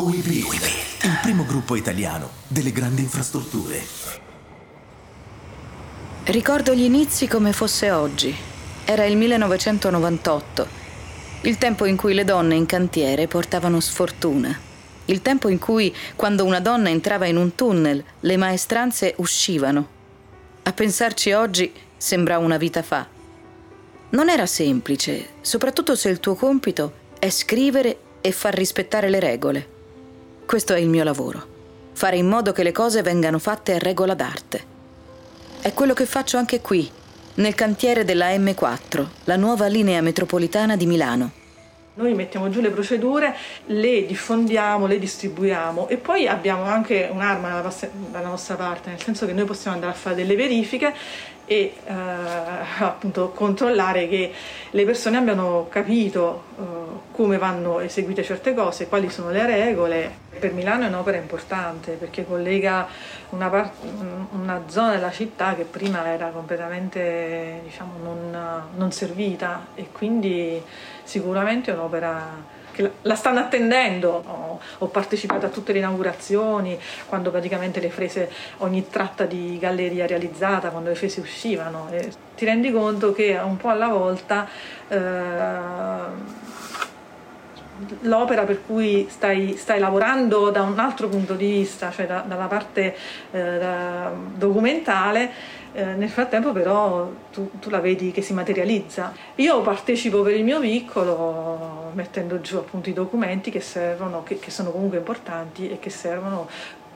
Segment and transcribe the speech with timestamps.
[0.00, 3.82] OIB, il primo gruppo italiano delle grandi infrastrutture.
[6.22, 8.32] Ricordo gli inizi come fosse oggi.
[8.84, 10.66] Era il 1998,
[11.40, 14.56] il tempo in cui le donne in cantiere portavano sfortuna.
[15.06, 19.88] Il tempo in cui, quando una donna entrava in un tunnel, le maestranze uscivano.
[20.62, 23.04] A pensarci oggi sembra una vita fa.
[24.10, 29.76] Non era semplice, soprattutto se il tuo compito è scrivere e far rispettare le regole.
[30.48, 31.46] Questo è il mio lavoro,
[31.92, 34.64] fare in modo che le cose vengano fatte a regola d'arte.
[35.60, 36.90] È quello che faccio anche qui,
[37.34, 41.30] nel cantiere della M4, la nuova linea metropolitana di Milano.
[41.96, 47.62] Noi mettiamo giù le procedure, le diffondiamo, le distribuiamo e poi abbiamo anche un'arma
[48.10, 50.94] dalla nostra parte, nel senso che noi possiamo andare a fare delle verifiche
[51.44, 51.92] e eh,
[52.78, 54.32] appunto controllare che
[54.70, 56.77] le persone abbiano capito eh,
[57.12, 60.26] come vanno eseguite certe cose, quali sono le regole.
[60.38, 62.86] Per Milano è un'opera importante perché collega
[63.30, 63.82] una, part-
[64.32, 70.62] una zona della città che prima era completamente diciamo, non, non servita e quindi
[71.02, 74.22] sicuramente è un'opera che la stanno attendendo.
[74.24, 80.06] Ho, ho, partecipato a tutte le inaugurazioni, quando praticamente le frese, ogni tratta di galleria
[80.06, 81.88] realizzata, quando le frese uscivano.
[81.90, 84.46] E ti rendi conto che un po' alla volta
[84.86, 84.96] eh,
[88.02, 92.46] l'opera per cui stai, stai, lavorando da un altro punto di vista, cioè da, dalla
[92.46, 92.96] parte
[93.30, 95.30] eh, da documentale,
[95.72, 99.12] eh, nel frattempo però tu, tu, la vedi che si materializza.
[99.36, 104.50] Io partecipo per il mio piccolo mettendo giù appunto i documenti che servono, che, che
[104.50, 106.48] sono comunque importanti e che servono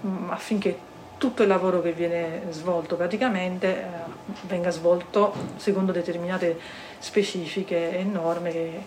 [0.00, 3.86] mh, mm, affinché tutto il lavoro che viene svolto praticamente eh,
[4.46, 6.58] venga svolto secondo determinate
[6.98, 8.84] specifiche e norme che,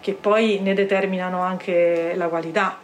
[0.00, 2.78] che poi ne determinano anche la qualità.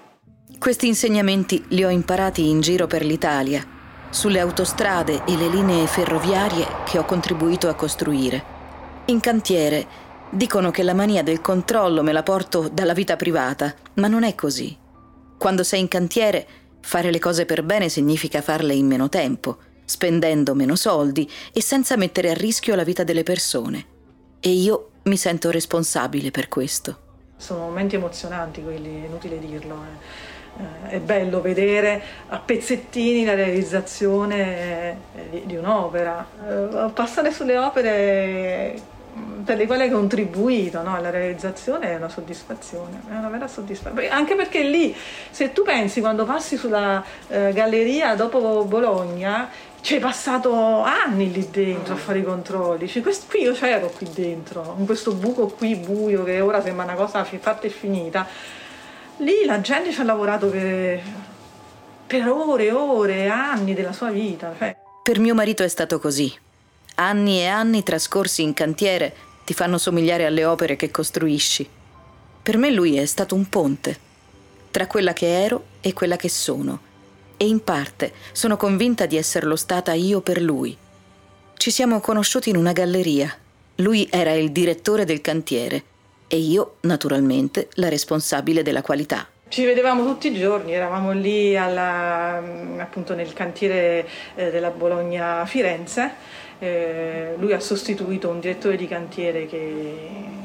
[0.58, 3.64] Questi insegnamenti li ho imparati in giro per l'Italia,
[4.10, 8.52] sulle autostrade e le linee ferroviarie che ho contribuito a costruire.
[9.06, 9.86] In cantiere
[10.30, 14.34] dicono che la mania del controllo me la porto dalla vita privata, ma non è
[14.34, 14.76] così.
[15.36, 16.46] Quando sei in cantiere,
[16.80, 21.96] fare le cose per bene significa farle in meno tempo, spendendo meno soldi e senza
[21.96, 23.86] mettere a rischio la vita delle persone.
[24.40, 27.03] E io mi sento responsabile per questo.
[27.36, 29.82] Sono momenti emozionanti quelli, è inutile dirlo.
[30.54, 30.90] Eh.
[30.90, 36.26] è bello vedere a pezzettini la realizzazione eh, di, di un'opera.
[36.48, 38.92] Eh, passare sulle opere
[39.44, 40.94] per le quali hai contribuito no?
[40.94, 44.08] alla realizzazione è una soddisfazione, è una vera soddisfazione.
[44.08, 44.94] Anche perché lì,
[45.30, 49.48] se tu pensi quando passi sulla eh, galleria dopo Bologna,
[49.84, 52.88] ci hai passato anni lì dentro a fare i controlli.
[52.88, 56.84] Cioè, questo, qui io c'ero qui dentro, in questo buco qui buio che ora sembra
[56.84, 58.26] una cosa fatta e finita.
[59.18, 61.02] Lì la gente ci ha lavorato per,
[62.06, 64.54] per ore e ore, anni della sua vita.
[64.56, 64.74] Cioè.
[65.02, 66.32] Per mio marito è stato così.
[66.94, 71.68] Anni e anni trascorsi in cantiere ti fanno somigliare alle opere che costruisci.
[72.42, 73.98] Per me lui è stato un ponte
[74.70, 76.92] tra quella che ero e quella che sono
[77.44, 80.74] e in parte sono convinta di esserlo stata io per lui.
[81.56, 83.32] Ci siamo conosciuti in una galleria.
[83.76, 85.82] Lui era il direttore del cantiere
[86.26, 89.28] e io, naturalmente, la responsabile della qualità.
[89.48, 92.42] Ci vedevamo tutti i giorni, eravamo lì alla,
[92.78, 96.12] appunto nel cantiere eh, della Bologna Firenze.
[96.58, 100.43] Eh, lui ha sostituito un direttore di cantiere che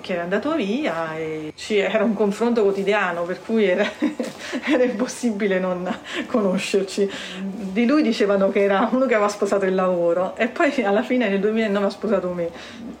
[0.00, 3.84] che era andato via e era un confronto quotidiano per cui era,
[4.66, 5.92] era, impossibile non
[6.26, 7.10] conoscerci.
[7.40, 11.28] Di lui dicevano che era uno che aveva sposato il lavoro e poi alla fine
[11.28, 12.50] nel 2009 ha sposato me.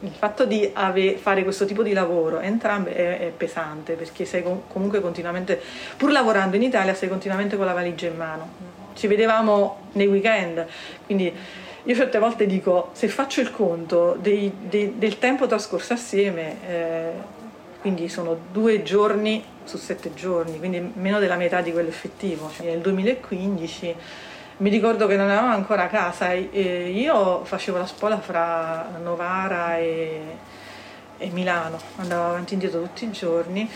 [0.00, 4.42] Il fatto di ave, fare questo tipo di lavoro entrambe è, è pesante perché sei
[4.68, 5.60] comunque continuamente,
[5.96, 8.48] pur lavorando in Italia, sei continuamente con la valigia in mano.
[8.94, 10.66] Ci vedevamo nei weekend,
[11.06, 11.32] quindi
[11.84, 17.10] io certe volte dico, se faccio il conto dei, dei, del tempo trascorso assieme, eh,
[17.80, 22.50] quindi sono due giorni su sette giorni, quindi meno della metà di quello effettivo.
[22.54, 23.94] Cioè, nel 2015
[24.58, 30.20] mi ricordo che non eravamo ancora casa, e io facevo la spola fra Novara e,
[31.16, 33.70] e Milano, andavo avanti e indietro tutti i giorni.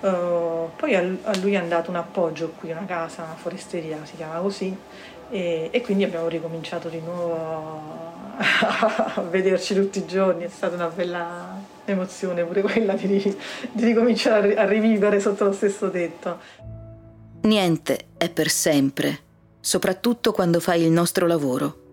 [0.00, 1.02] Uh, poi a,
[1.40, 4.76] lui è andato un appoggio qui, una casa, una foresteria, si chiama così,
[5.30, 10.88] e, e, quindi abbiamo ricominciato di nuovo a vederci tutti i giorni, è stata una
[10.88, 13.36] bella emozione pure quella di,
[13.72, 16.38] di ricominciare a rivivere sotto lo stesso tetto.
[17.42, 19.18] Niente è per sempre,
[19.60, 21.86] soprattutto quando fai il nostro lavoro.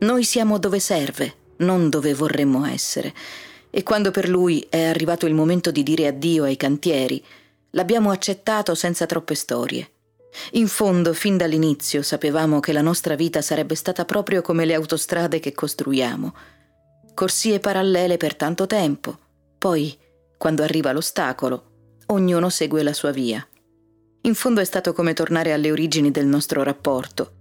[0.00, 3.12] Noi siamo dove serve, non dove vorremmo essere.
[3.70, 7.22] E quando per lui è arrivato il momento di dire addio ai cantieri,
[7.74, 9.88] L'abbiamo accettato senza troppe storie.
[10.52, 15.40] In fondo, fin dall'inizio, sapevamo che la nostra vita sarebbe stata proprio come le autostrade
[15.40, 16.34] che costruiamo.
[17.14, 19.18] Corsie parallele per tanto tempo.
[19.58, 19.96] Poi,
[20.38, 21.64] quando arriva l'ostacolo,
[22.06, 23.46] ognuno segue la sua via.
[24.22, 27.32] In fondo è stato come tornare alle origini del nostro rapporto.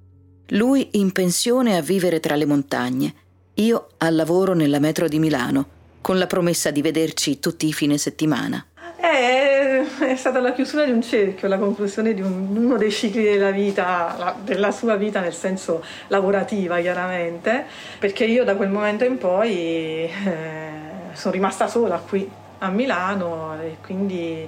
[0.50, 3.13] Lui in pensione a vivere tra le montagne,
[3.56, 5.68] io al lavoro nella metro di Milano,
[6.01, 8.65] con la promessa di vederci tutti i fine settimana.
[9.01, 13.24] È, è stata la chiusura di un cerchio, la conclusione di un, uno dei cicli
[13.24, 17.66] della vita, la, della sua vita nel senso lavorativa chiaramente,
[17.98, 20.69] perché io da quel momento in poi eh,
[21.13, 24.48] sono rimasta sola qui a Milano e quindi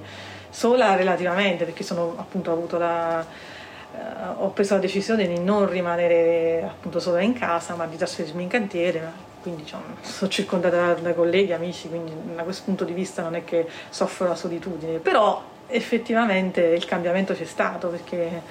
[0.50, 3.98] sola relativamente perché sono appunto avuto la, eh,
[4.36, 8.48] ho preso la decisione di non rimanere appunto sola in casa ma di trasferirmi in
[8.50, 13.34] cantiere quindi diciamo, sono circondata da, colleghi, amici, quindi da questo punto di vista non
[13.34, 18.42] è che soffro la solitudine, però effettivamente il cambiamento c'è stato perché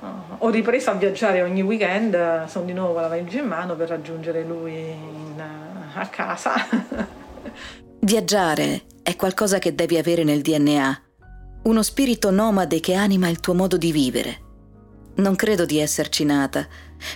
[0.00, 0.06] uh,
[0.38, 3.88] ho ripreso a viaggiare ogni weekend, sono di nuovo con la valigia in mano per
[3.88, 5.42] raggiungere lui in,
[5.94, 6.54] a casa.
[8.00, 11.02] Viaggiare è qualcosa che devi avere nel DNA,
[11.64, 14.48] uno spirito nomade che anima il tuo modo di vivere.
[15.16, 16.66] Non credo di esserci nata.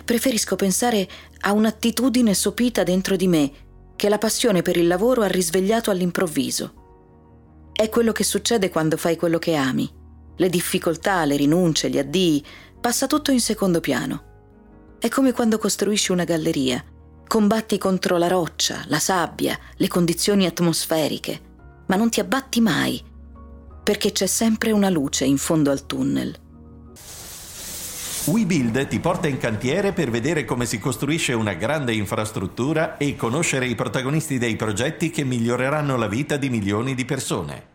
[0.05, 1.08] Preferisco pensare
[1.41, 3.52] a un'attitudine sopita dentro di me
[3.96, 6.82] che la passione per il lavoro ha risvegliato all'improvviso.
[7.73, 9.91] È quello che succede quando fai quello che ami.
[10.37, 12.44] Le difficoltà, le rinunce, gli addii,
[12.81, 14.96] passa tutto in secondo piano.
[14.99, 16.85] È come quando costruisci una galleria.
[17.26, 21.41] Combatti contro la roccia, la sabbia, le condizioni atmosferiche,
[21.87, 23.02] ma non ti abbatti mai,
[23.82, 26.44] perché c'è sempre una luce in fondo al tunnel.
[28.26, 33.67] WeBuild ti porta in cantiere per vedere come si costruisce una grande infrastruttura e conoscere
[33.67, 37.74] i protagonisti dei progetti che miglioreranno la vita di milioni di persone.